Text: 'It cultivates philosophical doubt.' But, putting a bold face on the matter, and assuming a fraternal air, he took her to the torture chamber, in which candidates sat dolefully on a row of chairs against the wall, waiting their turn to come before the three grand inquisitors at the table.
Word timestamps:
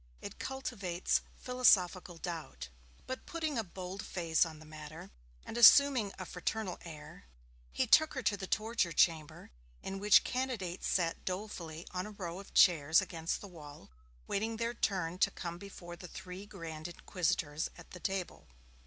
'It 0.19 0.39
cultivates 0.39 1.21
philosophical 1.37 2.17
doubt.' 2.17 2.69
But, 3.05 3.27
putting 3.27 3.59
a 3.59 3.63
bold 3.63 4.03
face 4.03 4.47
on 4.47 4.57
the 4.57 4.65
matter, 4.65 5.11
and 5.45 5.57
assuming 5.59 6.11
a 6.17 6.25
fraternal 6.25 6.79
air, 6.83 7.25
he 7.71 7.85
took 7.85 8.15
her 8.15 8.23
to 8.23 8.35
the 8.35 8.47
torture 8.47 8.93
chamber, 8.93 9.51
in 9.83 9.99
which 9.99 10.23
candidates 10.23 10.87
sat 10.87 11.23
dolefully 11.23 11.85
on 11.91 12.07
a 12.07 12.17
row 12.17 12.39
of 12.39 12.51
chairs 12.55 12.99
against 12.99 13.41
the 13.41 13.47
wall, 13.47 13.91
waiting 14.25 14.57
their 14.57 14.73
turn 14.73 15.19
to 15.19 15.29
come 15.29 15.59
before 15.59 15.95
the 15.95 16.07
three 16.07 16.47
grand 16.47 16.87
inquisitors 16.87 17.69
at 17.77 17.91
the 17.91 17.99
table. 17.99 18.47